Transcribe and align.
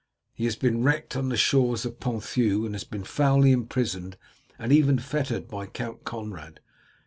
He 0.33 0.45
has 0.45 0.55
been 0.55 0.81
wrecked 0.81 1.15
on 1.15 1.29
the 1.29 1.37
shores 1.37 1.85
of 1.85 1.99
Ponthieu, 1.99 2.65
and 2.65 2.73
has 2.73 2.83
been 2.83 3.03
foully 3.03 3.51
imprisoned 3.51 4.17
and 4.57 4.71
even 4.71 4.97
fettered 4.97 5.47
by 5.47 5.67
Count 5.67 6.05
Conrad. 6.05 6.59